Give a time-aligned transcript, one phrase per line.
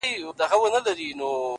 [0.03, 1.49] o مور مي خپه ده ها ده ژاړي راته؛